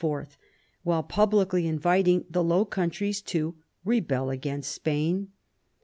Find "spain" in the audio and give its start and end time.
4.71-5.27